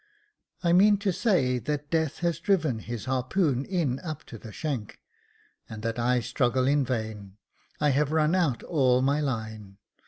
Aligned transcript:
'I 0.63 0.73
mean 0.73 0.97
to 0.97 1.13
say 1.13 1.59
that 1.59 1.91
death 1.91 2.21
has 2.21 2.39
driven 2.39 2.79
his 2.79 3.05
harpoon 3.05 3.63
in 3.65 3.99
up 3.99 4.23
to 4.23 4.39
the 4.39 4.51
shank, 4.51 4.99
and 5.69 5.83
that 5.83 5.99
I 5.99 6.21
struggle 6.21 6.65
in 6.65 6.83
vain. 6.83 7.37
I 7.79 7.89
have 7.91 8.11
run 8.11 8.33
out 8.33 8.63
all 8.63 9.03
my 9.03 9.19
line. 9.21 9.77